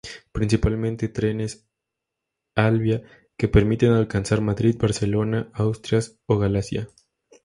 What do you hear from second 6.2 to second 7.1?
o Galicia.